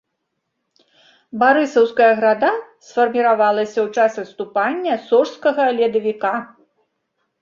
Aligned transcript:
Барысаўская 1.43 2.07
града 2.21 2.49
сфарміравалася 2.87 3.79
ў 3.85 3.99
час 3.99 4.11
адступання 4.25 4.93
сожскага 5.11 5.63
ледавіка. 5.81 6.33